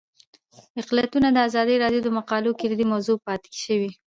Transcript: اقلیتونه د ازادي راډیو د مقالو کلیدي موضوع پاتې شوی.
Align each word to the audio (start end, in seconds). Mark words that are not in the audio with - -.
اقلیتونه 0.81 1.27
د 1.31 1.37
ازادي 1.47 1.75
راډیو 1.83 2.01
د 2.03 2.09
مقالو 2.17 2.57
کلیدي 2.61 2.85
موضوع 2.93 3.17
پاتې 3.27 3.51
شوی. 3.63 3.91